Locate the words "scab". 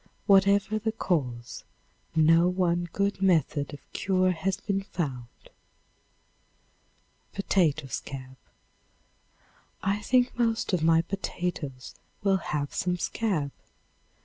7.85-8.35, 12.97-13.51